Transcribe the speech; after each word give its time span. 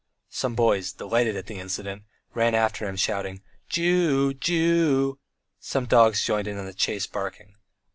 Some 0.31 0.55
boys, 0.55 0.93
delighted 0.93 1.35
at 1.35 1.45
the 1.45 1.59
incident, 1.59 2.05
ran 2.33 2.55
after 2.55 2.87
him 2.89 2.95
shouting 2.95 3.43
"Jew! 3.69 4.33
Jew!" 4.33 5.19
Some 5.59 5.85
dogs 5.85 6.25
joined 6.25 6.47
in 6.47 6.57
the 6.65 6.73
chase 6.73 7.05
barking. 7.05 7.53